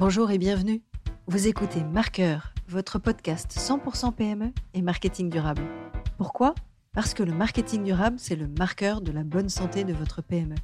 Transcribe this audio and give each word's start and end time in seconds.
Bonjour 0.00 0.30
et 0.30 0.38
bienvenue. 0.38 0.80
Vous 1.26 1.48
écoutez 1.48 1.82
Marqueur, 1.82 2.54
votre 2.68 3.00
podcast 3.00 3.50
100% 3.50 4.12
PME 4.12 4.52
et 4.72 4.80
marketing 4.80 5.28
durable. 5.28 5.62
Pourquoi? 6.18 6.54
Parce 6.92 7.14
que 7.14 7.24
le 7.24 7.32
marketing 7.32 7.82
durable, 7.82 8.14
c'est 8.20 8.36
le 8.36 8.46
marqueur 8.46 9.00
de 9.00 9.10
la 9.10 9.24
bonne 9.24 9.48
santé 9.48 9.82
de 9.82 9.92
votre 9.92 10.22
PME. 10.22 10.54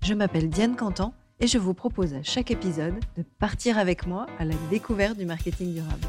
Je 0.00 0.14
m'appelle 0.14 0.48
Diane 0.48 0.76
Cantan 0.76 1.12
et 1.40 1.48
je 1.48 1.58
vous 1.58 1.74
propose 1.74 2.14
à 2.14 2.22
chaque 2.22 2.52
épisode 2.52 2.94
de 3.16 3.24
partir 3.40 3.78
avec 3.78 4.06
moi 4.06 4.26
à 4.38 4.44
la 4.44 4.54
découverte 4.70 5.18
du 5.18 5.26
marketing 5.26 5.74
durable. 5.74 6.06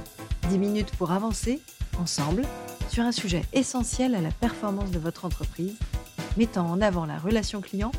10 0.50 0.60
minutes 0.60 0.92
pour 0.96 1.12
avancer, 1.12 1.62
ensemble, 1.98 2.44
sur 2.90 3.04
un 3.04 3.12
sujet 3.12 3.42
essentiel 3.52 4.14
à 4.14 4.22
la 4.22 4.30
performance 4.30 4.92
de 4.92 5.00
votre 5.00 5.26
entreprise, 5.26 5.80
mettant 6.38 6.70
en 6.70 6.80
avant 6.82 7.08
la 7.08 7.18
relation 7.18 7.62
client 7.62 7.92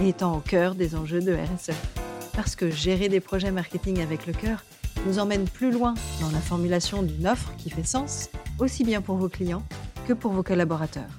et 0.00 0.10
étant 0.10 0.36
au 0.36 0.40
cœur 0.40 0.76
des 0.76 0.94
enjeux 0.94 1.22
de 1.22 1.34
RSE 1.34 1.74
parce 2.38 2.54
que 2.54 2.70
gérer 2.70 3.08
des 3.08 3.18
projets 3.18 3.50
marketing 3.50 3.98
avec 3.98 4.24
le 4.28 4.32
cœur 4.32 4.64
nous 5.06 5.18
emmène 5.18 5.48
plus 5.48 5.72
loin 5.72 5.94
dans 6.20 6.30
la 6.30 6.38
formulation 6.38 7.02
d'une 7.02 7.26
offre 7.26 7.52
qui 7.56 7.68
fait 7.68 7.82
sens, 7.82 8.30
aussi 8.60 8.84
bien 8.84 9.02
pour 9.02 9.16
vos 9.16 9.28
clients 9.28 9.64
que 10.06 10.12
pour 10.12 10.30
vos 10.30 10.44
collaborateurs. 10.44 11.10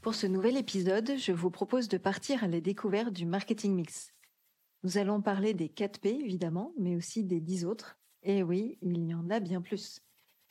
Pour 0.00 0.16
ce 0.16 0.26
nouvel 0.26 0.56
épisode, 0.56 1.12
je 1.16 1.30
vous 1.30 1.48
propose 1.48 1.86
de 1.86 1.96
partir 1.96 2.42
à 2.42 2.48
la 2.48 2.60
découverte 2.60 3.12
du 3.12 3.24
marketing 3.24 3.76
mix. 3.76 4.12
Nous 4.82 4.98
allons 4.98 5.22
parler 5.22 5.54
des 5.54 5.68
4 5.68 6.00
P, 6.00 6.18
évidemment, 6.24 6.72
mais 6.76 6.96
aussi 6.96 7.22
des 7.22 7.38
10 7.38 7.66
autres. 7.66 8.00
Et 8.24 8.42
oui, 8.42 8.78
il 8.82 9.06
y 9.06 9.14
en 9.14 9.30
a 9.30 9.38
bien 9.38 9.60
plus. 9.60 10.02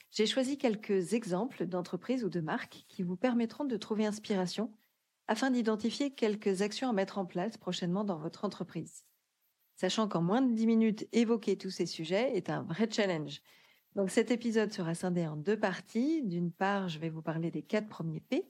J'ai 0.09 0.25
choisi 0.25 0.57
quelques 0.57 1.11
exemples 1.11 1.65
d'entreprises 1.65 2.23
ou 2.23 2.29
de 2.29 2.39
marques 2.39 2.85
qui 2.87 3.03
vous 3.03 3.17
permettront 3.17 3.65
de 3.65 3.75
trouver 3.75 4.05
inspiration 4.05 4.71
afin 5.27 5.51
d'identifier 5.51 6.11
quelques 6.11 6.61
actions 6.61 6.89
à 6.89 6.93
mettre 6.93 7.17
en 7.17 7.25
place 7.25 7.57
prochainement 7.57 8.03
dans 8.03 8.17
votre 8.17 8.45
entreprise. 8.45 9.03
Sachant 9.75 10.07
qu'en 10.07 10.21
moins 10.21 10.41
de 10.41 10.53
10 10.53 10.65
minutes, 10.65 11.07
évoquer 11.11 11.57
tous 11.57 11.69
ces 11.69 11.85
sujets 11.85 12.35
est 12.35 12.49
un 12.49 12.63
vrai 12.63 12.89
challenge. 12.89 13.41
Donc 13.95 14.09
cet 14.09 14.31
épisode 14.31 14.71
sera 14.71 14.95
scindé 14.95 15.27
en 15.27 15.35
deux 15.35 15.59
parties. 15.59 16.23
D'une 16.23 16.51
part, 16.51 16.89
je 16.89 16.99
vais 16.99 17.09
vous 17.09 17.21
parler 17.21 17.51
des 17.51 17.61
quatre 17.61 17.87
premiers 17.87 18.21
P. 18.21 18.45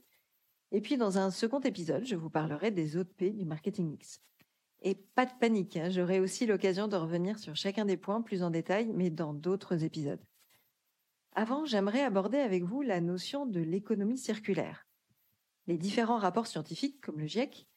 Et 0.71 0.81
puis 0.81 0.97
dans 0.97 1.17
un 1.17 1.31
second 1.31 1.59
épisode, 1.59 2.05
je 2.05 2.15
vous 2.15 2.29
parlerai 2.29 2.71
des 2.71 2.97
autres 2.97 3.13
P 3.13 3.31
du 3.31 3.45
marketing 3.45 3.89
mix. 3.89 4.21
Et 4.81 4.95
pas 4.95 5.25
de 5.25 5.31
panique, 5.39 5.75
hein, 5.75 5.89
j'aurai 5.89 6.19
aussi 6.19 6.45
l'occasion 6.45 6.87
de 6.87 6.95
revenir 6.95 7.39
sur 7.39 7.55
chacun 7.55 7.85
des 7.85 7.97
points 7.97 8.21
plus 8.21 8.43
en 8.43 8.51
détail, 8.51 8.91
mais 8.93 9.09
dans 9.09 9.33
d'autres 9.33 9.83
épisodes. 9.83 10.23
Avant, 11.33 11.65
j'aimerais 11.65 12.03
aborder 12.03 12.37
avec 12.37 12.63
vous 12.63 12.81
la 12.81 13.01
notion 13.01 13.45
de 13.45 13.59
l'économie 13.59 14.17
circulaire. 14.17 14.86
Les 15.67 15.77
différents 15.77 16.17
rapports 16.17 16.47
scientifiques, 16.47 17.01
comme 17.01 17.19
le 17.19 17.27
GIEC, 17.27 17.67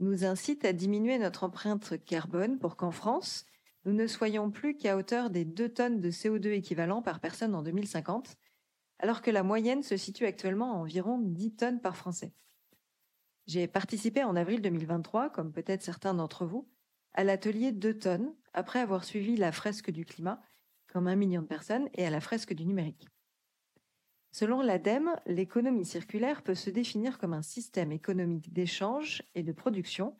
nous 0.00 0.24
incitent 0.24 0.64
à 0.64 0.72
diminuer 0.72 1.18
notre 1.18 1.44
empreinte 1.44 2.02
carbone 2.04 2.58
pour 2.58 2.76
qu'en 2.76 2.90
France, 2.90 3.44
nous 3.84 3.92
ne 3.92 4.06
soyons 4.06 4.50
plus 4.50 4.76
qu'à 4.76 4.96
hauteur 4.96 5.30
des 5.30 5.44
2 5.44 5.68
tonnes 5.68 6.00
de 6.00 6.10
CO2 6.10 6.52
équivalent 6.52 7.02
par 7.02 7.20
personne 7.20 7.54
en 7.54 7.62
2050, 7.62 8.36
alors 8.98 9.20
que 9.20 9.30
la 9.30 9.42
moyenne 9.42 9.82
se 9.82 9.96
situe 9.96 10.24
actuellement 10.24 10.72
à 10.72 10.76
environ 10.76 11.18
10 11.18 11.56
tonnes 11.56 11.80
par 11.80 11.96
Français. 11.96 12.32
J'ai 13.46 13.66
participé 13.66 14.24
en 14.24 14.36
avril 14.36 14.62
2023, 14.62 15.28
comme 15.28 15.52
peut-être 15.52 15.82
certains 15.82 16.14
d'entre 16.14 16.46
vous, 16.46 16.66
à 17.12 17.24
l'atelier 17.24 17.72
2 17.72 17.98
tonnes, 17.98 18.34
après 18.54 18.78
avoir 18.78 19.04
suivi 19.04 19.36
la 19.36 19.52
fresque 19.52 19.90
du 19.90 20.06
climat, 20.06 20.40
comme 20.86 21.08
un 21.08 21.16
million 21.16 21.42
de 21.42 21.46
personnes, 21.46 21.90
et 21.92 22.06
à 22.06 22.10
la 22.10 22.20
fresque 22.20 22.54
du 22.54 22.64
numérique. 22.64 23.06
Selon 24.34 24.62
l'ADEME, 24.62 25.14
l'économie 25.26 25.84
circulaire 25.84 26.42
peut 26.42 26.56
se 26.56 26.68
définir 26.68 27.18
comme 27.18 27.34
un 27.34 27.42
système 27.42 27.92
économique 27.92 28.52
d'échange 28.52 29.22
et 29.36 29.44
de 29.44 29.52
production 29.52 30.16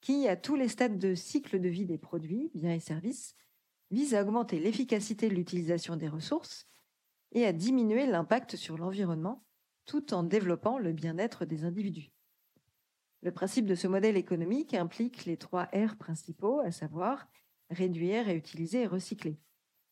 qui, 0.00 0.26
à 0.28 0.34
tous 0.34 0.56
les 0.56 0.68
stades 0.68 0.98
de 0.98 1.14
cycle 1.14 1.60
de 1.60 1.68
vie 1.68 1.84
des 1.84 1.98
produits, 1.98 2.50
biens 2.54 2.72
et 2.72 2.80
services, 2.80 3.36
vise 3.90 4.14
à 4.14 4.22
augmenter 4.22 4.58
l'efficacité 4.60 5.28
de 5.28 5.34
l'utilisation 5.34 5.96
des 5.96 6.08
ressources 6.08 6.66
et 7.32 7.44
à 7.44 7.52
diminuer 7.52 8.06
l'impact 8.06 8.56
sur 8.56 8.78
l'environnement 8.78 9.44
tout 9.84 10.14
en 10.14 10.22
développant 10.22 10.78
le 10.78 10.94
bien-être 10.94 11.44
des 11.44 11.64
individus. 11.64 12.12
Le 13.20 13.30
principe 13.30 13.66
de 13.66 13.74
ce 13.74 13.86
modèle 13.86 14.16
économique 14.16 14.72
implique 14.72 15.26
les 15.26 15.36
trois 15.36 15.64
R 15.64 15.96
principaux, 15.98 16.60
à 16.60 16.70
savoir 16.70 17.26
réduire, 17.68 18.24
réutiliser 18.24 18.84
et 18.84 18.86
recycler. 18.86 19.38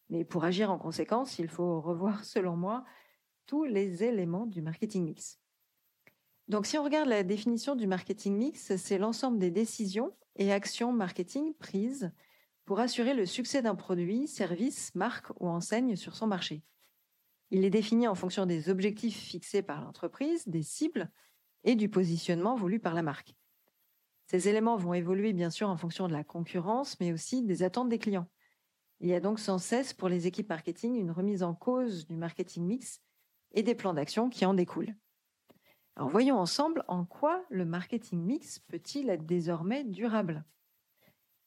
Mais 0.08 0.24
pour 0.24 0.44
agir 0.44 0.70
en 0.70 0.78
conséquence, 0.78 1.38
il 1.38 1.48
faut 1.48 1.82
revoir, 1.82 2.24
selon 2.24 2.56
moi, 2.56 2.86
tous 3.52 3.64
les 3.64 4.02
éléments 4.02 4.46
du 4.46 4.62
marketing 4.62 5.04
mix. 5.04 5.38
Donc 6.48 6.64
si 6.64 6.78
on 6.78 6.84
regarde 6.84 7.10
la 7.10 7.22
définition 7.22 7.76
du 7.76 7.86
marketing 7.86 8.34
mix, 8.34 8.74
c'est 8.76 8.96
l'ensemble 8.96 9.38
des 9.38 9.50
décisions 9.50 10.16
et 10.36 10.54
actions 10.54 10.90
marketing 10.90 11.52
prises 11.56 12.10
pour 12.64 12.80
assurer 12.80 13.12
le 13.12 13.26
succès 13.26 13.60
d'un 13.60 13.74
produit, 13.74 14.26
service, 14.26 14.94
marque 14.94 15.38
ou 15.38 15.48
enseigne 15.48 15.96
sur 15.96 16.16
son 16.16 16.26
marché. 16.26 16.62
Il 17.50 17.66
est 17.66 17.68
défini 17.68 18.08
en 18.08 18.14
fonction 18.14 18.46
des 18.46 18.70
objectifs 18.70 19.20
fixés 19.20 19.60
par 19.60 19.82
l'entreprise, 19.82 20.48
des 20.48 20.62
cibles 20.62 21.10
et 21.62 21.74
du 21.74 21.91
positionnement 21.91 22.54
voulu 22.54 22.80
par 22.80 22.94
la 22.94 23.02
marque. 23.02 23.36
Ces 24.28 24.48
éléments 24.48 24.78
vont 24.78 24.94
évoluer 24.94 25.34
bien 25.34 25.50
sûr 25.50 25.68
en 25.68 25.76
fonction 25.76 26.08
de 26.08 26.14
la 26.14 26.24
concurrence, 26.24 26.98
mais 27.00 27.12
aussi 27.12 27.42
des 27.42 27.62
attentes 27.62 27.91
des 27.91 27.98
clients. 27.98 28.30
Il 29.00 29.10
y 29.10 29.14
a 29.14 29.20
donc 29.20 29.38
sans 29.38 29.58
cesse 29.58 29.92
pour 29.92 30.08
les 30.08 30.26
équipes 30.26 30.48
marketing 30.48 30.94
une 30.94 31.10
remise 31.10 31.42
en 31.42 31.52
cause 31.52 32.06
du 32.06 32.16
marketing 32.16 32.64
mix 32.64 33.02
et 33.52 33.62
des 33.62 33.74
plans 33.74 33.94
d'action 33.94 34.28
qui 34.28 34.44
en 34.44 34.54
découlent. 34.54 34.94
Alors 35.96 36.08
voyons 36.08 36.38
ensemble 36.38 36.84
en 36.88 37.04
quoi 37.04 37.44
le 37.50 37.64
marketing 37.64 38.20
mix 38.22 38.58
peut-il 38.60 39.10
être 39.10 39.26
désormais 39.26 39.84
durable. 39.84 40.44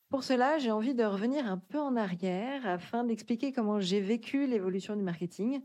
Pour 0.09 0.23
cela, 0.23 0.59
j'ai 0.59 0.71
envie 0.71 0.93
de 0.93 1.03
revenir 1.03 1.47
un 1.47 1.57
peu 1.57 1.79
en 1.79 1.95
arrière 1.95 2.65
afin 2.67 3.03
d'expliquer 3.03 3.51
comment 3.51 3.79
j'ai 3.79 4.01
vécu 4.01 4.45
l'évolution 4.45 4.95
du 4.95 5.01
marketing, 5.01 5.61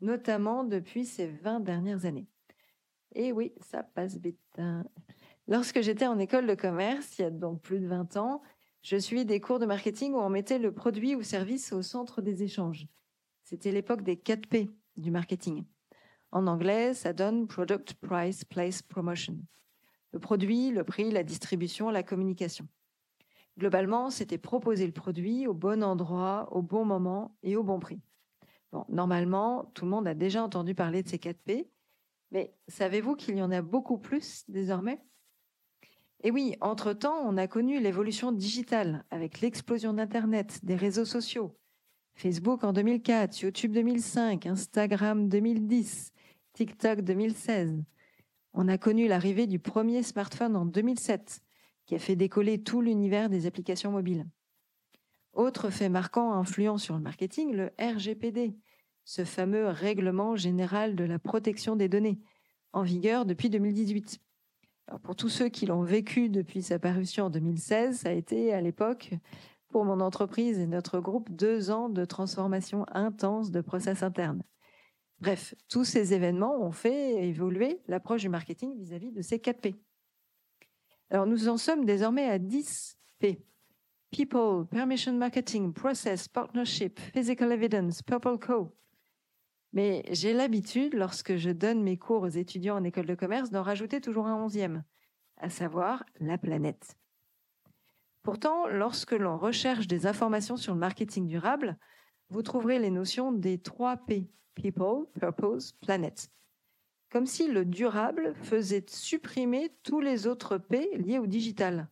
notamment 0.00 0.64
depuis 0.64 1.06
ces 1.06 1.26
20 1.26 1.60
dernières 1.60 2.04
années. 2.04 2.28
Et 3.14 3.32
oui, 3.32 3.52
ça 3.60 3.82
passe 3.82 4.16
vite. 4.18 4.38
Hein. 4.58 4.84
Lorsque 5.48 5.80
j'étais 5.80 6.06
en 6.06 6.18
école 6.18 6.46
de 6.46 6.54
commerce, 6.54 7.18
il 7.18 7.22
y 7.22 7.24
a 7.24 7.30
donc 7.30 7.62
plus 7.62 7.80
de 7.80 7.88
20 7.88 8.16
ans, 8.18 8.42
je 8.82 8.96
suis 8.96 9.24
des 9.24 9.40
cours 9.40 9.58
de 9.58 9.66
marketing 9.66 10.12
où 10.12 10.18
on 10.18 10.30
mettait 10.30 10.58
le 10.58 10.72
produit 10.72 11.16
ou 11.16 11.22
service 11.22 11.72
au 11.72 11.82
centre 11.82 12.22
des 12.22 12.42
échanges. 12.42 12.86
C'était 13.42 13.72
l'époque 13.72 14.02
des 14.02 14.16
4 14.16 14.46
P, 14.46 14.70
du 15.00 15.10
marketing. 15.10 15.64
En 16.32 16.46
anglais, 16.46 16.94
ça 16.94 17.12
donne 17.12 17.46
Product, 17.46 17.94
Price, 17.94 18.44
Place, 18.44 18.82
Promotion. 18.82 19.38
Le 20.12 20.18
produit, 20.18 20.70
le 20.70 20.84
prix, 20.84 21.10
la 21.10 21.24
distribution, 21.24 21.90
la 21.90 22.02
communication. 22.02 22.68
Globalement, 23.58 24.10
c'était 24.10 24.38
proposer 24.38 24.86
le 24.86 24.92
produit 24.92 25.46
au 25.46 25.54
bon 25.54 25.82
endroit, 25.82 26.48
au 26.52 26.62
bon 26.62 26.84
moment 26.84 27.36
et 27.42 27.56
au 27.56 27.62
bon 27.62 27.80
prix. 27.80 28.00
Bon, 28.72 28.84
normalement, 28.88 29.70
tout 29.74 29.84
le 29.84 29.90
monde 29.90 30.06
a 30.06 30.14
déjà 30.14 30.42
entendu 30.42 30.74
parler 30.74 31.02
de 31.02 31.08
ces 31.08 31.18
4 31.18 31.38
P, 31.42 31.70
mais 32.30 32.54
savez-vous 32.68 33.16
qu'il 33.16 33.36
y 33.36 33.42
en 33.42 33.50
a 33.50 33.62
beaucoup 33.62 33.98
plus 33.98 34.44
désormais? 34.48 35.02
Et 36.22 36.30
oui, 36.30 36.54
entre-temps, 36.60 37.18
on 37.24 37.36
a 37.36 37.48
connu 37.48 37.80
l'évolution 37.80 38.30
digitale 38.30 39.04
avec 39.10 39.40
l'explosion 39.40 39.94
d'Internet, 39.94 40.64
des 40.64 40.76
réseaux 40.76 41.04
sociaux, 41.04 41.58
Facebook 42.20 42.64
en 42.64 42.74
2004, 42.74 43.40
YouTube 43.40 43.72
2005, 43.72 44.44
Instagram 44.44 45.30
2010, 45.30 46.12
TikTok 46.52 47.00
2016. 47.00 47.82
On 48.52 48.68
a 48.68 48.76
connu 48.76 49.08
l'arrivée 49.08 49.46
du 49.46 49.58
premier 49.58 50.02
smartphone 50.02 50.54
en 50.54 50.66
2007, 50.66 51.40
qui 51.86 51.94
a 51.94 51.98
fait 51.98 52.16
décoller 52.16 52.62
tout 52.62 52.82
l'univers 52.82 53.30
des 53.30 53.46
applications 53.46 53.90
mobiles. 53.90 54.26
Autre 55.32 55.70
fait 55.70 55.88
marquant 55.88 56.34
influent 56.34 56.76
sur 56.76 56.94
le 56.94 57.00
marketing, 57.00 57.54
le 57.54 57.70
RGPD, 57.80 58.54
ce 59.06 59.24
fameux 59.24 59.68
règlement 59.68 60.36
général 60.36 60.96
de 60.96 61.04
la 61.04 61.18
protection 61.18 61.74
des 61.74 61.88
données, 61.88 62.18
en 62.74 62.82
vigueur 62.82 63.24
depuis 63.24 63.48
2018. 63.48 64.20
pour 65.04 65.16
tous 65.16 65.30
ceux 65.30 65.48
qui 65.48 65.64
l'ont 65.64 65.84
vécu 65.84 66.28
depuis 66.28 66.60
sa 66.60 66.78
parution 66.78 67.26
en 67.26 67.30
2016, 67.30 68.00
ça 68.00 68.10
a 68.10 68.12
été 68.12 68.52
à 68.52 68.60
l'époque 68.60 69.14
pour 69.70 69.84
mon 69.84 70.00
entreprise 70.00 70.58
et 70.58 70.66
notre 70.66 71.00
groupe 71.00 71.30
deux 71.30 71.70
ans 71.70 71.88
de 71.88 72.04
transformation 72.04 72.84
intense 72.92 73.50
de 73.50 73.60
process 73.60 74.02
internes. 74.02 74.42
Bref, 75.20 75.54
tous 75.68 75.84
ces 75.84 76.14
événements 76.14 76.60
ont 76.60 76.72
fait 76.72 77.26
évoluer 77.26 77.80
l'approche 77.86 78.22
du 78.22 78.28
marketing 78.28 78.76
vis-à-vis 78.78 79.12
de 79.12 79.22
ces 79.22 79.38
4 79.38 79.60
P. 79.60 79.74
Alors 81.10 81.26
nous 81.26 81.48
en 81.48 81.56
sommes 81.56 81.84
désormais 81.84 82.26
à 82.26 82.38
10 82.38 82.98
P. 83.18 83.44
People, 84.10 84.66
Permission 84.66 85.12
Marketing, 85.12 85.72
Process, 85.72 86.26
Partnership, 86.26 86.98
Physical 86.98 87.52
Evidence, 87.52 88.02
Purple 88.02 88.38
Co. 88.38 88.74
Mais 89.72 90.02
j'ai 90.10 90.32
l'habitude, 90.32 90.94
lorsque 90.94 91.36
je 91.36 91.50
donne 91.50 91.82
mes 91.82 91.96
cours 91.96 92.22
aux 92.22 92.28
étudiants 92.28 92.76
en 92.76 92.82
école 92.82 93.06
de 93.06 93.14
commerce, 93.14 93.50
d'en 93.50 93.62
rajouter 93.62 94.00
toujours 94.00 94.26
un 94.26 94.34
onzième, 94.34 94.82
à 95.36 95.48
savoir 95.48 96.04
la 96.18 96.38
planète. 96.38 96.96
Pourtant, 98.22 98.66
lorsque 98.68 99.12
l'on 99.12 99.38
recherche 99.38 99.86
des 99.86 100.06
informations 100.06 100.56
sur 100.56 100.74
le 100.74 100.80
marketing 100.80 101.26
durable, 101.26 101.78
vous 102.28 102.42
trouverez 102.42 102.78
les 102.78 102.90
notions 102.90 103.32
des 103.32 103.58
trois 103.58 103.96
P, 103.96 104.30
People, 104.54 105.06
Purpose, 105.18 105.72
Planet. 105.72 106.30
Comme 107.10 107.26
si 107.26 107.48
le 107.48 107.64
durable 107.64 108.34
faisait 108.42 108.84
supprimer 108.88 109.74
tous 109.82 110.00
les 110.00 110.26
autres 110.26 110.58
P 110.58 110.96
liés 110.96 111.18
au 111.18 111.26
digital. 111.26 111.88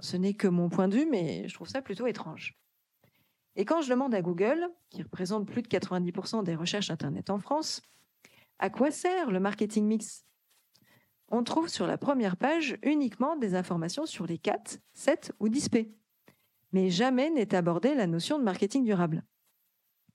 ce 0.00 0.16
n'est 0.16 0.34
que 0.34 0.48
mon 0.48 0.68
point 0.68 0.88
de 0.88 0.96
vue, 0.96 1.06
mais 1.06 1.46
je 1.48 1.54
trouve 1.54 1.68
ça 1.68 1.82
plutôt 1.82 2.06
étrange. 2.06 2.58
Et 3.56 3.64
quand 3.64 3.82
je 3.82 3.90
demande 3.90 4.14
à 4.14 4.22
Google, 4.22 4.68
qui 4.88 5.02
représente 5.02 5.46
plus 5.46 5.62
de 5.62 5.68
90% 5.68 6.44
des 6.44 6.54
recherches 6.54 6.90
Internet 6.90 7.30
en 7.30 7.38
France, 7.38 7.82
à 8.58 8.70
quoi 8.70 8.90
sert 8.90 9.30
le 9.30 9.40
marketing 9.40 9.86
mix? 9.86 10.24
On 11.30 11.44
trouve 11.44 11.68
sur 11.68 11.86
la 11.86 11.96
première 11.96 12.36
page 12.36 12.76
uniquement 12.82 13.36
des 13.36 13.54
informations 13.54 14.04
sur 14.04 14.26
les 14.26 14.38
4, 14.38 14.78
7 14.94 15.32
ou 15.38 15.48
10 15.48 15.68
P. 15.68 15.94
Mais 16.72 16.90
jamais 16.90 17.30
n'est 17.30 17.54
abordée 17.54 17.94
la 17.94 18.08
notion 18.08 18.38
de 18.38 18.44
marketing 18.44 18.84
durable. 18.84 19.24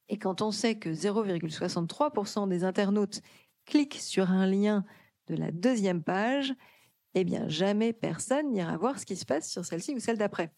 Et 0.10 0.18
quand 0.18 0.42
on 0.42 0.52
sait 0.52 0.78
que 0.78 0.90
0,63% 0.90 2.50
des 2.50 2.64
internautes 2.66 3.22
cliquent 3.66 3.96
sur 4.00 4.30
un 4.30 4.46
lien 4.46 4.86
de 5.28 5.36
la 5.36 5.52
deuxième 5.52 6.04
page, 6.04 6.54
eh 7.14 7.24
bien 7.24 7.48
jamais 7.48 7.94
personne 7.94 8.52
n'ira 8.52 8.78
voir 8.78 9.00
ce 9.00 9.06
qui 9.06 9.16
se 9.16 9.26
passe 9.26 9.50
sur 9.50 9.66
celle-ci 9.66 9.96
ou 9.96 10.00
celle 10.00 10.18
d'après. 10.18 10.54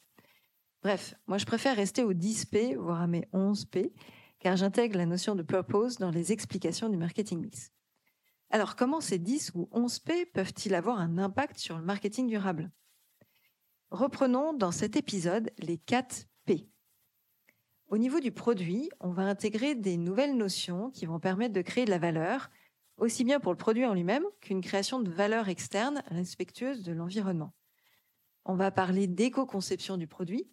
Bref, 0.81 1.15
moi 1.27 1.37
je 1.37 1.45
préfère 1.45 1.75
rester 1.75 2.03
aux 2.03 2.13
10P, 2.13 2.75
voire 2.75 3.01
à 3.01 3.07
mes 3.07 3.27
11P, 3.31 3.91
car 4.39 4.57
j'intègre 4.57 4.97
la 4.97 5.05
notion 5.05 5.35
de 5.35 5.43
purpose 5.43 5.97
dans 5.97 6.11
les 6.11 6.31
explications 6.31 6.89
du 6.89 6.97
marketing 6.97 7.41
mix. 7.41 7.71
Alors 8.49 8.75
comment 8.77 9.01
ces 9.01 9.19
10 9.19 9.51
ou 9.55 9.69
11P 9.73 10.31
peuvent-ils 10.31 10.73
avoir 10.73 10.99
un 10.99 11.17
impact 11.17 11.57
sur 11.57 11.77
le 11.77 11.83
marketing 11.83 12.27
durable? 12.27 12.71
Reprenons 13.91 14.53
dans 14.53 14.71
cet 14.71 14.95
épisode 14.95 15.51
les 15.57 15.77
4 15.77 16.25
P. 16.45 16.69
Au 17.89 17.97
niveau 17.97 18.19
du 18.19 18.31
produit, 18.31 18.89
on 18.99 19.11
va 19.11 19.23
intégrer 19.23 19.75
des 19.75 19.97
nouvelles 19.97 20.37
notions 20.37 20.91
qui 20.91 21.05
vont 21.05 21.19
permettre 21.19 21.53
de 21.53 21.61
créer 21.61 21.85
de 21.85 21.89
la 21.89 21.99
valeur, 21.99 22.49
aussi 22.97 23.23
bien 23.23 23.39
pour 23.39 23.51
le 23.51 23.57
produit 23.57 23.85
en 23.85 23.93
lui-même 23.93 24.25
qu'une 24.41 24.61
création 24.61 24.99
de 24.99 25.09
valeur 25.09 25.49
externe 25.49 26.01
respectueuse 26.07 26.83
de 26.83 26.93
l'environnement. 26.93 27.53
On 28.45 28.55
va 28.55 28.71
parler 28.71 29.07
d'éco-conception 29.07 29.97
du 29.97 30.07
produit, 30.07 30.49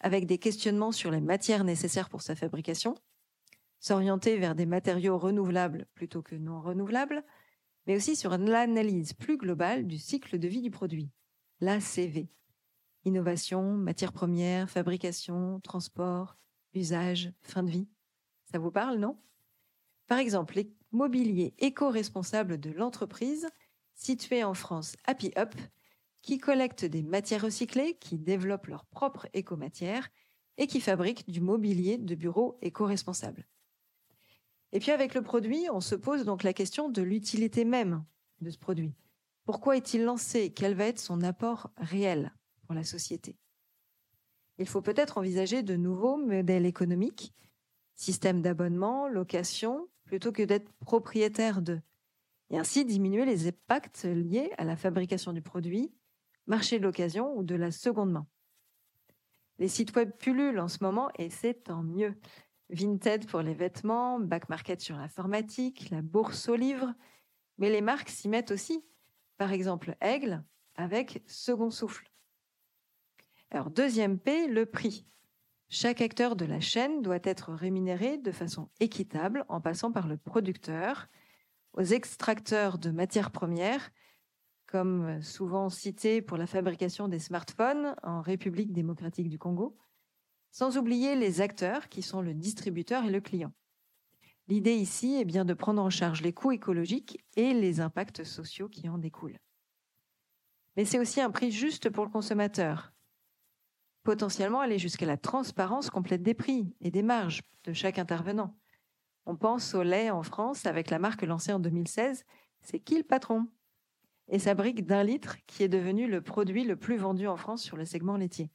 avec 0.00 0.26
des 0.26 0.38
questionnements 0.38 0.92
sur 0.92 1.10
les 1.12 1.20
matières 1.20 1.64
nécessaires 1.64 2.08
pour 2.08 2.22
sa 2.22 2.34
fabrication, 2.36 2.96
s'orienter 3.86 4.36
vers 4.36 4.56
des 4.56 4.66
matériaux 4.66 5.16
renouvelables 5.16 5.86
plutôt 5.94 6.20
que 6.20 6.34
non 6.34 6.60
renouvelables, 6.60 7.22
mais 7.86 7.94
aussi 7.94 8.16
sur 8.16 8.36
l'analyse 8.36 9.12
plus 9.12 9.36
globale 9.36 9.86
du 9.86 9.96
cycle 9.96 10.40
de 10.40 10.48
vie 10.48 10.60
du 10.60 10.72
produit, 10.72 11.12
l'ACV. 11.60 12.28
Innovation, 13.04 13.76
matières 13.76 14.12
premières, 14.12 14.68
fabrication, 14.68 15.60
transport, 15.60 16.36
usage, 16.74 17.32
fin 17.42 17.62
de 17.62 17.70
vie. 17.70 17.88
Ça 18.50 18.58
vous 18.58 18.72
parle, 18.72 18.98
non? 18.98 19.20
Par 20.08 20.18
exemple, 20.18 20.56
les 20.56 20.74
mobilier 20.90 21.54
éco-responsable 21.58 22.58
de 22.58 22.70
l'entreprise 22.70 23.46
située 23.94 24.42
en 24.42 24.54
France 24.54 24.96
Happy 25.04 25.30
Up, 25.38 25.54
qui 26.22 26.38
collecte 26.38 26.84
des 26.84 27.04
matières 27.04 27.42
recyclées, 27.42 27.96
qui 28.00 28.18
développe 28.18 28.66
leur 28.66 28.84
propre 28.86 29.28
éco-matière 29.32 30.08
et 30.58 30.66
qui 30.66 30.80
fabrique 30.80 31.30
du 31.30 31.40
mobilier 31.40 31.98
de 31.98 32.16
bureau 32.16 32.58
éco-responsable. 32.62 33.46
Et 34.72 34.80
puis 34.80 34.90
avec 34.90 35.14
le 35.14 35.22
produit, 35.22 35.66
on 35.72 35.80
se 35.80 35.94
pose 35.94 36.24
donc 36.24 36.42
la 36.42 36.52
question 36.52 36.88
de 36.88 37.02
l'utilité 37.02 37.64
même 37.64 38.04
de 38.40 38.50
ce 38.50 38.58
produit. 38.58 38.94
Pourquoi 39.44 39.76
est-il 39.76 40.04
lancé? 40.04 40.52
Quel 40.52 40.74
va 40.74 40.86
être 40.86 40.98
son 40.98 41.22
apport 41.22 41.70
réel 41.76 42.32
pour 42.66 42.74
la 42.74 42.84
société? 42.84 43.36
Il 44.58 44.66
faut 44.66 44.82
peut-être 44.82 45.18
envisager 45.18 45.62
de 45.62 45.76
nouveaux 45.76 46.16
modèles 46.16 46.66
économiques, 46.66 47.34
systèmes 47.94 48.42
d'abonnement, 48.42 49.08
location, 49.08 49.88
plutôt 50.04 50.32
que 50.32 50.42
d'être 50.42 50.72
propriétaire 50.80 51.62
de, 51.62 51.80
et 52.50 52.58
ainsi 52.58 52.84
diminuer 52.84 53.24
les 53.24 53.48
impacts 53.48 54.04
liés 54.04 54.50
à 54.58 54.64
la 54.64 54.76
fabrication 54.76 55.32
du 55.32 55.42
produit, 55.42 55.92
marché 56.46 56.78
de 56.78 56.84
l'occasion 56.84 57.36
ou 57.36 57.42
de 57.42 57.54
la 57.54 57.70
seconde 57.70 58.12
main. 58.12 58.26
Les 59.58 59.68
sites 59.68 59.94
web 59.96 60.12
pullulent 60.18 60.60
en 60.60 60.68
ce 60.68 60.82
moment 60.82 61.10
et 61.18 61.30
c'est 61.30 61.54
tant 61.54 61.82
mieux. 61.82 62.14
Vinted 62.70 63.26
pour 63.26 63.42
les 63.42 63.54
vêtements, 63.54 64.18
Back 64.18 64.48
Market 64.48 64.80
sur 64.80 64.96
l'informatique, 64.96 65.90
la 65.90 66.02
bourse 66.02 66.48
aux 66.48 66.56
livres, 66.56 66.92
mais 67.58 67.70
les 67.70 67.80
marques 67.80 68.08
s'y 68.08 68.28
mettent 68.28 68.50
aussi. 68.50 68.84
Par 69.36 69.52
exemple, 69.52 69.96
Aigle 70.00 70.42
avec 70.74 71.22
Second 71.26 71.70
Souffle. 71.70 72.10
Alors, 73.50 73.70
deuxième 73.70 74.18
P, 74.18 74.48
le 74.48 74.66
prix. 74.66 75.06
Chaque 75.68 76.00
acteur 76.00 76.36
de 76.36 76.44
la 76.44 76.60
chaîne 76.60 77.02
doit 77.02 77.18
être 77.22 77.52
rémunéré 77.52 78.18
de 78.18 78.32
façon 78.32 78.68
équitable 78.80 79.44
en 79.48 79.60
passant 79.60 79.92
par 79.92 80.06
le 80.06 80.16
producteur, 80.16 81.08
aux 81.72 81.82
extracteurs 81.82 82.78
de 82.78 82.90
matières 82.90 83.30
premières, 83.30 83.90
comme 84.66 85.22
souvent 85.22 85.68
cité 85.70 86.22
pour 86.22 86.36
la 86.36 86.46
fabrication 86.46 87.08
des 87.08 87.18
smartphones 87.18 87.94
en 88.02 88.20
République 88.20 88.72
démocratique 88.72 89.28
du 89.28 89.38
Congo, 89.38 89.76
sans 90.50 90.78
oublier 90.78 91.16
les 91.16 91.40
acteurs 91.40 91.88
qui 91.88 92.02
sont 92.02 92.20
le 92.20 92.34
distributeur 92.34 93.04
et 93.04 93.10
le 93.10 93.20
client. 93.20 93.52
L'idée 94.48 94.74
ici 94.74 95.16
est 95.16 95.24
bien 95.24 95.44
de 95.44 95.54
prendre 95.54 95.82
en 95.82 95.90
charge 95.90 96.22
les 96.22 96.32
coûts 96.32 96.52
écologiques 96.52 97.22
et 97.34 97.52
les 97.52 97.80
impacts 97.80 98.24
sociaux 98.24 98.68
qui 98.68 98.88
en 98.88 98.98
découlent. 98.98 99.38
Mais 100.76 100.84
c'est 100.84 100.98
aussi 100.98 101.20
un 101.20 101.30
prix 101.30 101.50
juste 101.50 101.90
pour 101.90 102.04
le 102.04 102.10
consommateur, 102.10 102.92
potentiellement 104.06 104.60
aller 104.60 104.78
jusqu'à 104.78 105.04
la 105.04 105.16
transparence 105.16 105.90
complète 105.90 106.22
des 106.22 106.32
prix 106.32 106.72
et 106.80 106.92
des 106.92 107.02
marges 107.02 107.42
de 107.64 107.72
chaque 107.72 107.98
intervenant. 107.98 108.56
On 109.26 109.34
pense 109.34 109.74
au 109.74 109.82
lait 109.82 110.10
en 110.10 110.22
France 110.22 110.64
avec 110.64 110.90
la 110.90 111.00
marque 111.00 111.22
lancée 111.22 111.52
en 111.52 111.58
2016, 111.58 112.24
c'est 112.62 112.78
qui 112.78 112.96
le 112.96 113.02
patron? 113.02 113.48
Et 114.28 114.38
sa 114.38 114.54
brique 114.54 114.86
d'un 114.86 115.02
litre 115.02 115.36
qui 115.46 115.64
est 115.64 115.68
devenu 115.68 116.06
le 116.06 116.20
produit 116.20 116.62
le 116.62 116.76
plus 116.76 116.96
vendu 116.96 117.26
en 117.26 117.36
France 117.36 117.62
sur 117.62 117.76
le 117.76 117.84
segment 117.84 118.16
laitier. 118.16 118.50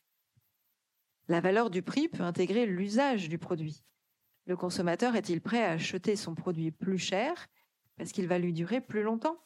La 1.32 1.40
valeur 1.40 1.70
du 1.70 1.82
prix 1.82 2.10
peut 2.10 2.24
intégrer 2.24 2.66
l'usage 2.66 3.30
du 3.30 3.38
produit. 3.38 3.86
Le 4.48 4.58
consommateur 4.58 5.16
est-il 5.16 5.40
prêt 5.40 5.64
à 5.64 5.72
acheter 5.72 6.18
son 6.18 6.36
produit 6.36 6.72
plus 6.72 6.98
cher 6.98 7.48
parce 7.96 8.12
qu'il 8.12 8.28
va 8.28 8.38
lui 8.38 8.52
durer 8.52 8.82
plus 8.82 9.02
longtemps? 9.02 9.38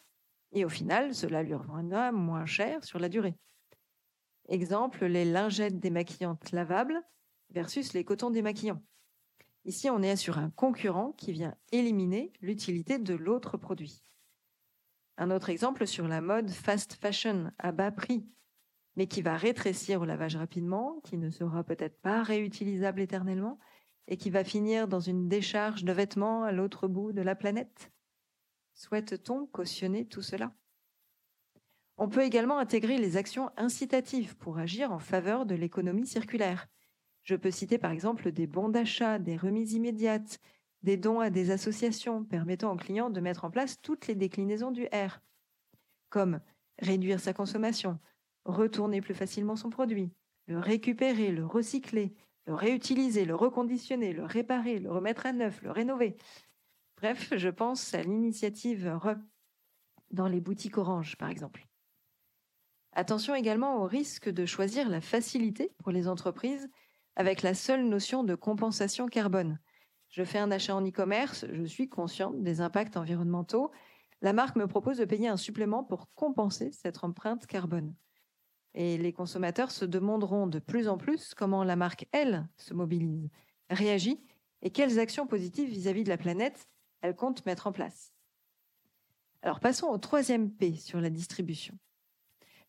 Et 0.52 0.66
au 0.66 0.70
final, 0.70 1.14
cela 1.14 1.44
lui 1.44 1.54
reviendra 1.54 2.12
moins 2.12 2.48
cher 2.48 2.84
sur 2.84 2.98
la 2.98 3.08
durée. 3.08 3.36
Exemple, 4.50 5.06
les 5.06 5.26
lingettes 5.26 5.80
démaquillantes 5.80 6.52
lavables 6.54 7.04
versus 7.52 7.94
les 7.94 8.04
cotons 8.04 8.32
démaquillants. 8.32 8.82
Ici, 9.64 9.88
on 9.92 10.02
est 10.02 10.16
sur 10.16 10.40
un 10.40 10.50
concurrent 10.50 11.12
qui 11.12 11.34
vient 11.34 11.56
éliminer 11.72 12.34
l'utilité 12.42 12.98
de 12.98 13.14
l'autre 13.14 13.58
produit. 13.58 14.04
Un 15.18 15.30
autre 15.30 15.52
exemple 15.52 15.86
sur 15.86 16.08
la 16.08 16.22
mode 16.22 16.50
fast 16.50 16.96
fashion 16.96 17.52
à 17.60 17.72
bas 17.72 17.92
prix, 17.92 18.28
mais 18.96 19.08
qui 19.08 19.22
va 19.22 19.36
rétrécir 19.38 20.02
au 20.02 20.06
lavage 20.06 20.36
rapidement, 20.36 21.00
qui 21.04 21.18
ne 21.18 21.30
sera 21.30 21.64
peut-être 21.64 22.00
pas 22.02 22.24
réutilisable 22.24 23.02
éternellement 23.02 23.60
et 24.08 24.18
qui 24.18 24.30
va 24.30 24.44
finir 24.44 24.88
dans 24.88 25.00
une 25.00 25.28
décharge 25.28 25.84
de 25.84 25.92
vêtements 25.92 26.44
à 26.44 26.52
l'autre 26.52 26.88
bout 26.88 27.12
de 27.12 27.22
la 27.22 27.36
planète. 27.36 27.92
Souhaite-t-on 28.74 29.48
cautionner 29.48 30.06
tout 30.06 30.22
cela? 30.22 30.54
On 31.98 32.10
peut 32.10 32.24
également 32.24 32.58
intégrer 32.58 32.98
les 32.98 33.18
actions 33.18 33.50
incitatives 33.56 34.36
pour 34.36 34.58
agir 34.58 34.92
en 34.92 35.00
faveur 35.00 35.46
de 35.46 35.56
l'économie 35.56 36.06
circulaire. 36.06 36.68
Je 37.24 37.36
peux 37.36 37.52
citer 37.52 37.78
par 37.78 37.92
exemple 37.92 38.32
des 38.32 38.48
bons 38.48 38.70
d'achat, 38.70 39.18
des 39.18 39.38
remises 39.38 39.74
immédiates, 39.74 40.40
des 40.84 40.98
dons 40.98 41.20
à 41.20 41.30
des 41.30 41.52
associations 41.52 42.24
permettant 42.24 42.72
aux 42.72 42.78
clients 42.78 43.10
de 43.10 43.22
mettre 43.22 43.46
en 43.46 43.50
place 43.50 43.82
toutes 43.82 44.08
les 44.08 44.16
déclinaisons 44.16 44.72
du 44.72 44.86
R, 44.86 45.22
comme 46.10 46.42
réduire 46.80 47.20
sa 47.20 47.34
consommation, 47.34 47.98
retourner 48.46 49.02
plus 49.02 49.14
facilement 49.14 49.56
son 49.56 49.70
produit, 49.70 50.12
le 50.48 50.60
récupérer, 50.60 51.32
le 51.32 51.46
recycler, 51.46 52.14
le 52.46 52.54
réutiliser, 52.54 53.25
le 53.25 53.36
reconditionner, 53.36 54.14
le 54.14 54.24
réparer, 54.24 54.80
le 54.80 54.92
remettre 54.92 55.25
à 55.25 55.34
neuf, 55.34 55.62
le 55.62 55.72
rénover. 55.72 56.16
Bref, 56.98 57.34
je 57.36 57.50
pense 57.50 57.94
à 57.94 58.02
l'initiative 58.02 58.88
RE 58.88 59.16
dans 60.12 60.28
les 60.28 60.40
boutiques 60.40 60.78
Orange, 60.78 61.18
par 61.18 61.30
exemple. 61.30 61.68
Attention 62.94 63.36
également 63.36 63.82
au 63.82 63.86
risque 63.86 64.30
de 64.30 64.46
choisir 64.46 64.88
la 64.88 65.02
facilité 65.02 65.74
pour 65.80 65.92
les 65.92 66.08
entreprises 66.08 66.70
avec 67.18 67.42
la 67.42 67.54
seule 67.54 67.86
notion 67.86 68.24
de 68.24 68.36
compensation 68.36 69.08
carbone. 69.08 69.60
Je 70.10 70.24
fais 70.24 70.38
un 70.38 70.52
achat 70.52 70.75
en 70.75 70.86
e-commerce, 70.86 71.46
je 71.52 71.64
suis 71.64 71.90
consciente 71.90 72.42
des 72.42 72.62
impacts 72.62 72.96
environnementaux. 72.96 73.72
La 74.22 74.32
marque 74.32 74.56
me 74.56 74.68
propose 74.68 74.98
de 74.98 75.06
payer 75.06 75.28
un 75.28 75.36
supplément 75.36 75.84
pour 75.84 76.08
compenser 76.14 76.72
cette 76.72 77.04
empreinte 77.04 77.48
carbone. 77.48 77.94
Et 78.75 78.98
les 78.98 79.13
consommateurs 79.13 79.72
se 79.72 79.86
demanderont 79.86 80.48
de 80.48 80.60
plus 80.60 80.88
en 80.88 80.98
plus 80.98 81.34
comment 81.34 81.63
la 81.63 81.75
marque, 81.75 82.08
elle, 82.12 82.48
se 82.58 82.74
mobilise, 82.74 83.29
réagit 83.70 84.22
et 84.62 84.70
quelles 84.70 85.00
actions 85.00 85.27
positives 85.27 85.70
vis-à-vis 85.70 86.01
-vis 86.01 86.05
de 86.05 86.10
la 86.10 86.17
planète 86.17 86.67
elle 87.01 87.15
compte 87.15 87.46
mettre 87.46 87.67
en 87.67 87.72
place. 87.72 88.13
Alors 89.41 89.60
passons 89.60 89.88
au 89.88 89.98
troisième 89.98 90.51
P 90.51 90.75
sur 90.75 91.00
la 91.00 91.12
distribution. 91.12 91.77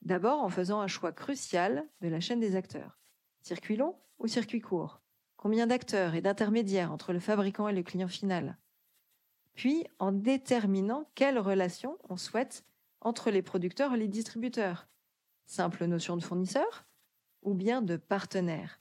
D'abord 0.03 0.43
en 0.43 0.51
faisant 0.51 0.81
un 0.81 0.89
choix 0.89 1.13
crucial 1.13 1.89
de 2.03 2.09
la 2.09 2.21
chaîne 2.21 2.41
des 2.41 2.55
acteurs. 2.55 2.99
Circuit 3.41 3.77
long 3.77 3.99
ou 4.19 4.27
circuit 4.27 4.61
court? 4.61 5.01
Combien 5.37 5.67
d'acteurs 5.67 6.15
et 6.15 6.21
d'intermédiaires 6.21 6.93
entre 6.93 7.13
le 7.13 7.19
fabricant 7.19 7.69
et 7.69 7.75
le 7.75 7.83
client 7.83 8.09
final? 8.09 8.59
Puis 9.55 9.87
en 9.99 10.13
déterminant 10.13 11.11
quelle 11.15 11.39
relation 11.39 11.97
on 12.11 12.19
souhaite 12.19 12.65
entre 13.01 13.31
les 13.31 13.43
producteurs 13.43 13.95
et 13.95 13.99
les 13.99 14.09
distributeurs. 14.09 14.87
Simple 15.47 15.85
notion 15.87 16.17
de 16.17 16.23
fournisseur 16.23 16.85
ou 17.43 17.55
bien 17.55 17.81
de 17.81 17.97
partenaire, 17.97 18.81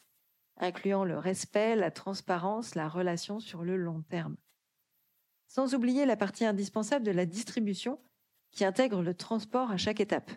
incluant 0.57 1.05
le 1.05 1.17
respect, 1.17 1.75
la 1.75 1.91
transparence, 1.91 2.75
la 2.75 2.89
relation 2.89 3.39
sur 3.39 3.63
le 3.63 3.77
long 3.77 4.01
terme. 4.09 4.35
Sans 5.47 5.75
oublier 5.75 6.05
la 6.05 6.17
partie 6.17 6.45
indispensable 6.45 7.05
de 7.05 7.11
la 7.11 7.25
distribution 7.25 7.99
qui 8.51 8.65
intègre 8.65 9.03
le 9.03 9.13
transport 9.13 9.69
à 9.69 9.77
chaque 9.77 9.99
étape. 9.99 10.31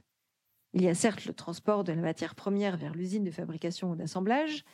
Il 0.75 0.83
y 0.83 0.89
a 0.89 0.95
certes 0.95 1.25
le 1.25 1.33
transport 1.33 1.83
de 1.83 1.93
la 1.93 2.03
matière 2.03 2.35
première 2.35 2.77
vers 2.77 2.95
l'usine 2.95 3.25
de 3.25 3.31
fabrication 3.31 3.93
ou 3.93 3.97
d'assemblage, 3.97 4.65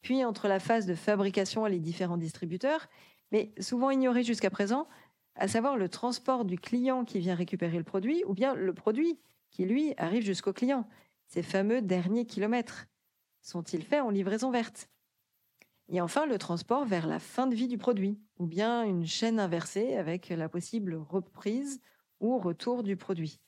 puis 0.00 0.24
entre 0.24 0.48
la 0.48 0.58
phase 0.58 0.86
de 0.86 0.94
fabrication 0.94 1.66
et 1.66 1.70
les 1.70 1.80
différents 1.80 2.16
distributeurs, 2.16 2.88
mais 3.30 3.52
souvent 3.60 3.90
ignoré 3.90 4.22
jusqu'à 4.22 4.50
présent, 4.50 4.88
à 5.34 5.48
savoir 5.48 5.76
le 5.76 5.88
transport 5.88 6.44
du 6.44 6.58
client 6.58 7.04
qui 7.04 7.18
vient 7.18 7.34
récupérer 7.34 7.76
le 7.76 7.84
produit 7.84 8.22
ou 8.26 8.32
bien 8.32 8.54
le 8.54 8.72
produit 8.72 9.18
qui, 9.54 9.64
lui, 9.64 9.94
arrive 9.96 10.22
jusqu'au 10.22 10.52
client, 10.52 10.86
ces 11.28 11.42
fameux 11.42 11.80
derniers 11.80 12.26
kilomètres. 12.26 12.86
Sont-ils 13.40 13.82
faits 13.82 14.02
en 14.02 14.10
livraison 14.10 14.50
verte? 14.50 14.90
Et 15.88 16.00
enfin, 16.00 16.26
le 16.26 16.38
transport 16.38 16.84
vers 16.84 17.06
la 17.06 17.18
fin 17.18 17.46
de 17.46 17.54
vie 17.54 17.68
du 17.68 17.78
produit, 17.78 18.18
ou 18.38 18.46
bien 18.46 18.84
une 18.84 19.06
chaîne 19.06 19.40
inversée 19.40 19.96
avec 19.96 20.28
la 20.28 20.48
possible 20.48 20.94
reprise 20.94 21.80
ou 22.20 22.38
retour 22.38 22.82
du 22.82 22.96
produit. 22.96 23.40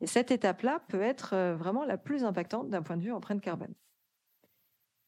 Et 0.00 0.06
cette 0.06 0.30
étape-là 0.30 0.82
peut 0.88 1.00
être 1.00 1.34
euh, 1.34 1.56
vraiment 1.56 1.84
la 1.84 1.98
plus 1.98 2.24
impactante 2.24 2.68
d'un 2.68 2.82
point 2.82 2.96
de 2.96 3.02
vue 3.02 3.12
empreinte 3.12 3.40
carbone. 3.40 3.74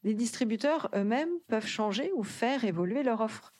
Les 0.03 0.15
distributeurs 0.15 0.89
eux-mêmes 0.95 1.39
peuvent 1.47 1.67
changer 1.67 2.11
ou 2.15 2.23
faire 2.23 2.63
évoluer 2.63 3.03
leur 3.03 3.21
offre 3.21 3.53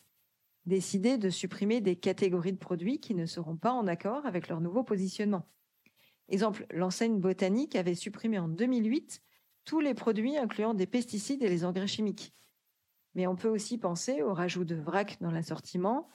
décider 0.66 1.18
de 1.18 1.30
supprimer 1.30 1.82
des 1.82 1.96
catégories 1.96 2.54
de 2.54 2.58
produits 2.58 3.00
qui 3.00 3.16
ne 3.16 3.26
seront 3.26 3.56
pas 3.56 3.72
en 3.72 3.88
accord 3.88 4.26
avec 4.26 4.48
leur 4.48 4.62
nouveau 4.62 4.84
positionnement. 4.84 5.48
Exemple, 6.32 6.66
l'enseigne 6.72 7.20
botanique 7.20 7.76
avait 7.76 7.94
supprimé 7.94 8.40
en 8.40 8.48
2008 8.48 9.22
tous 9.66 9.82
les 9.82 9.94
produits 9.94 10.38
incluant 10.38 10.74
des 10.74 10.88
pesticides 10.88 11.44
et 11.44 11.50
les 11.50 11.66
engrais 11.66 11.88
chimiques. 11.88 12.34
Mais 13.16 13.28
on 13.28 13.36
peut 13.36 13.50
aussi 13.50 13.78
penser 13.78 14.22
au 14.22 14.34
rajout 14.34 14.64
de 14.64 14.76
vrac 14.76 15.18
dans 15.20 15.30
l'assortiment, 15.30 16.08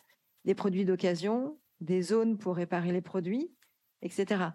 des 0.47 0.55
produits 0.55 0.87
d'occasion, 0.87 1.59
des 1.83 2.01
zones 2.01 2.39
pour 2.39 2.57
réparer 2.57 2.93
les 2.93 3.03
produits, 3.03 3.53
etc. 4.01 4.47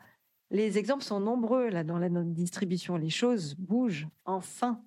Les 0.50 0.80
exemples 0.80 1.04
sont 1.04 1.20
nombreux 1.20 1.70
là 1.70 1.84
dans 1.84 2.00
la 2.00 2.10
distribution. 2.10 2.98
Les 2.98 3.12
choses 3.12 3.54
bougent 3.56 4.08
enfin. 4.26 4.84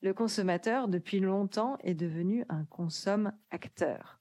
Le 0.00 0.14
consommateur, 0.14 0.86
depuis 0.86 1.18
longtemps, 1.18 1.76
est 1.80 1.94
devenu 1.94 2.44
un 2.48 2.64
consomme-acteur. 2.66 4.20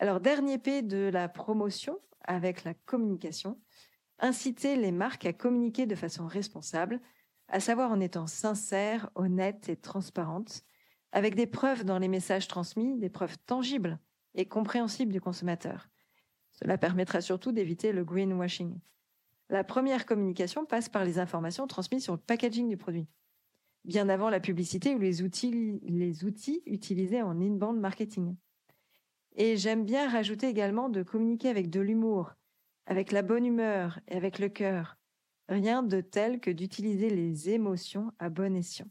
Alors, 0.00 0.18
dernier 0.18 0.58
P 0.58 0.82
de 0.82 1.10
la 1.12 1.28
promotion 1.28 2.00
avec 2.24 2.64
la 2.64 2.74
communication, 2.74 3.60
inciter 4.18 4.76
les 4.76 4.92
marques 4.92 5.26
à 5.26 5.32
communiquer 5.32 5.86
de 5.86 5.94
façon 5.94 6.26
responsable, 6.26 7.00
à 7.48 7.60
savoir 7.60 7.90
en 7.90 8.00
étant 8.00 8.26
sincères, 8.26 9.10
honnêtes 9.14 9.68
et 9.68 9.76
transparentes, 9.76 10.62
avec 11.12 11.34
des 11.34 11.46
preuves 11.46 11.84
dans 11.84 11.98
les 11.98 12.08
messages 12.08 12.48
transmis, 12.48 12.96
des 12.98 13.10
preuves 13.10 13.36
tangibles 13.46 13.98
et 14.34 14.46
compréhensibles 14.46 15.12
du 15.12 15.20
consommateur. 15.20 15.88
Cela 16.52 16.78
permettra 16.78 17.20
surtout 17.20 17.52
d'éviter 17.52 17.92
le 17.92 18.04
greenwashing. 18.04 18.78
La 19.50 19.64
première 19.64 20.06
communication 20.06 20.64
passe 20.64 20.88
par 20.88 21.04
les 21.04 21.18
informations 21.18 21.66
transmises 21.66 22.04
sur 22.04 22.14
le 22.14 22.18
packaging 22.18 22.68
du 22.68 22.76
produit, 22.76 23.06
bien 23.84 24.08
avant 24.08 24.30
la 24.30 24.40
publicité 24.40 24.94
ou 24.94 24.98
les 24.98 25.22
outils, 25.22 25.80
les 25.82 26.24
outils 26.24 26.62
utilisés 26.66 27.22
en 27.22 27.40
inbound 27.40 27.78
marketing. 27.78 28.36
Et 29.36 29.56
j'aime 29.56 29.84
bien 29.84 30.08
rajouter 30.08 30.48
également 30.48 30.88
de 30.88 31.02
communiquer 31.02 31.48
avec 31.48 31.68
de 31.68 31.80
l'humour, 31.80 32.32
avec 32.86 33.12
la 33.12 33.22
bonne 33.22 33.46
humeur 33.46 34.00
et 34.08 34.16
avec 34.16 34.38
le 34.38 34.48
cœur. 34.48 34.96
Rien 35.48 35.82
de 35.82 36.00
tel 36.00 36.40
que 36.40 36.50
d'utiliser 36.50 37.10
les 37.10 37.50
émotions 37.50 38.12
à 38.18 38.28
bon 38.30 38.56
escient. 38.56 38.88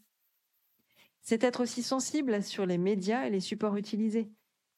C'est 1.22 1.44
être 1.44 1.62
aussi 1.62 1.84
sensible 1.84 2.44
sur 2.44 2.66
les 2.66 2.78
médias 2.78 3.26
et 3.26 3.30
les 3.30 3.40
supports 3.40 3.78
utilisés, 3.78 4.32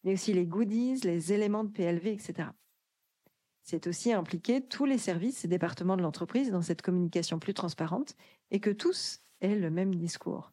mais 0.04 0.14
aussi 0.14 0.34
les 0.34 0.46
goodies, 0.46 1.00
les 1.04 1.34
éléments 1.34 1.64
de 1.64 1.72
PLV, 1.72 2.08
etc. 2.08 2.50
C'est 3.64 3.88
aussi 3.88 4.12
impliquer 4.12 4.62
tous 4.62 4.86
les 4.86 4.98
services 4.98 5.46
et 5.46 5.48
départements 5.48 5.96
de 5.96 6.02
l'entreprise 6.02 6.52
dans 6.52 6.62
cette 6.62 6.82
communication 6.82 7.40
plus 7.40 7.54
transparente 7.54 8.16
et 8.52 8.60
que 8.60 8.70
tous 8.70 9.22
aient 9.42 9.56
le 9.56 9.72
même 9.72 9.96
discours. 9.96 10.52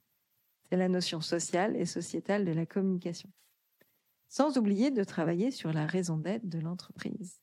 C'est 0.69 0.77
la 0.77 0.89
notion 0.89 1.21
sociale 1.21 1.77
et 1.77 1.87
sociétale 1.87 2.45
de 2.45 2.53
la 2.53 2.67
communication 2.67 3.31
sans 4.31 4.57
oublier 4.57 4.93
de 4.93 5.05
travailler 5.05 5.51
sur 5.51 5.73
la 5.73 5.87
raison 5.87 6.17
d'être 6.17 6.49
de 6.49 6.61
l'entreprise. 6.61 7.41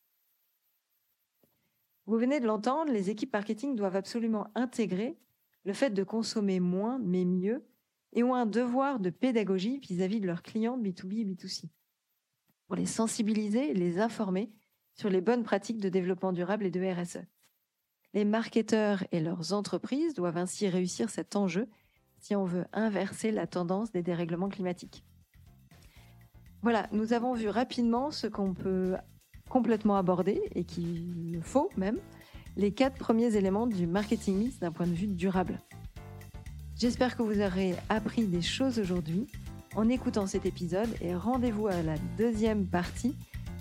Vous 2.07 2.17
venez 2.17 2.39
de 2.39 2.47
l'entendre, 2.47 2.91
les 2.91 3.09
équipes 3.09 3.33
marketing 3.33 3.75
doivent 3.75 3.97
absolument 3.97 4.47
intégrer 4.55 5.17
le 5.65 5.73
fait 5.73 5.89
de 5.89 6.03
consommer 6.03 6.61
moins 6.61 6.99
mais 6.99 7.25
mieux 7.25 7.65
et 8.13 8.23
ont 8.23 8.33
un 8.33 8.45
devoir 8.45 9.01
de 9.01 9.09
pédagogie 9.09 9.79
vis-à-vis 9.79 10.21
de 10.21 10.25
leurs 10.25 10.41
clients 10.41 10.79
B2B 10.79 11.19
et 11.19 11.25
B2C 11.25 11.65
pour 12.65 12.77
les 12.77 12.85
sensibiliser 12.85 13.71
et 13.71 13.73
les 13.73 13.99
informer 13.99 14.49
sur 14.93 15.09
les 15.09 15.21
bonnes 15.21 15.43
pratiques 15.43 15.79
de 15.79 15.89
développement 15.89 16.31
durable 16.31 16.65
et 16.65 16.71
de 16.71 16.81
RSE. 16.81 17.25
Les 18.13 18.25
marketeurs 18.25 19.03
et 19.11 19.19
leurs 19.19 19.51
entreprises 19.51 20.13
doivent 20.13 20.37
ainsi 20.37 20.69
réussir 20.69 21.09
cet 21.09 21.35
enjeu 21.35 21.67
si 22.19 22.35
on 22.35 22.45
veut 22.45 22.65
inverser 22.71 23.31
la 23.31 23.47
tendance 23.47 23.91
des 23.91 24.01
dérèglements 24.01 24.49
climatiques. 24.49 25.03
Voilà, 26.61 26.87
nous 26.93 27.13
avons 27.13 27.33
vu 27.33 27.49
rapidement 27.49 28.11
ce 28.11 28.27
qu'on 28.27 28.53
peut 28.53 28.95
complètement 29.49 29.97
aborder 29.97 30.41
et 30.55 30.63
qu'il 30.63 31.39
faut 31.41 31.69
même, 31.77 31.97
les 32.55 32.71
quatre 32.71 32.97
premiers 32.97 33.35
éléments 33.35 33.67
du 33.67 33.87
marketing 33.87 34.37
mix 34.37 34.59
d'un 34.59 34.71
point 34.71 34.87
de 34.87 34.93
vue 34.93 35.07
durable. 35.07 35.61
J'espère 36.77 37.17
que 37.17 37.23
vous 37.23 37.41
aurez 37.41 37.75
appris 37.89 38.25
des 38.25 38.41
choses 38.41 38.79
aujourd'hui 38.79 39.27
en 39.75 39.89
écoutant 39.89 40.27
cet 40.27 40.45
épisode 40.45 40.89
et 41.01 41.15
rendez-vous 41.15 41.67
à 41.67 41.81
la 41.81 41.97
deuxième 42.17 42.65
partie 42.65 43.15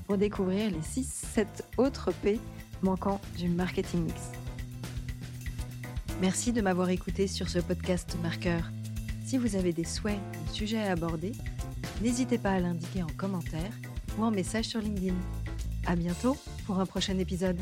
pour 0.07 0.19
découvrir 0.19 0.71
les 0.71 0.81
6-7 0.81 1.47
autres 1.78 2.12
P 2.23 2.38
manquants 2.83 3.21
du 3.37 3.49
marketing 3.49 4.05
mix. 4.05 4.33
Merci 6.21 6.52
de 6.52 6.62
m'avoir 6.62 6.88
écouté 6.88 7.26
sur 7.26 7.49
ce 7.49 7.59
podcast 7.59 8.16
marqueur. 8.23 8.71
Si 9.26 9.37
vous 9.37 9.57
avez 9.57 9.73
des 9.73 9.85
souhaits 9.85 10.19
ou 10.45 10.55
sujets 10.55 10.83
à 10.83 10.93
aborder, 10.93 11.33
n'hésitez 12.00 12.38
pas 12.38 12.52
à 12.52 12.61
l'indiquer 12.61 13.02
en 13.02 13.11
commentaire 13.19 13.73
ou 14.19 14.25
en 14.25 14.31
message 14.31 14.66
sur 14.66 14.81
LinkedIn. 14.81 15.14
À 15.87 15.95
bientôt 15.95 16.37
pour 16.66 16.81
un 16.81 16.87
prochain 16.87 17.19
épisode. 17.19 17.59